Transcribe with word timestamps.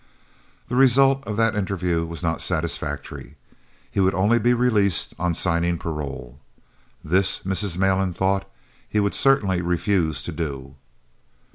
The 0.67 0.75
result 0.75 1.23
of 1.27 1.37
that 1.37 1.53
interview 1.53 2.07
was 2.07 2.23
not 2.23 2.41
satisfactory. 2.41 3.35
He 3.91 3.99
would 3.99 4.15
only 4.15 4.39
be 4.39 4.55
released 4.55 5.13
on 5.19 5.35
signing 5.35 5.77
parole. 5.77 6.39
This, 7.03 7.41
Mrs. 7.43 7.77
Malan 7.77 8.11
thought, 8.13 8.49
he 8.89 8.99
would 8.99 9.13
certainly 9.13 9.61
refuse 9.61 10.23
to 10.23 10.31
do. 10.31 10.73